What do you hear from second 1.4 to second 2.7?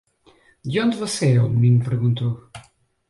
menino perguntou.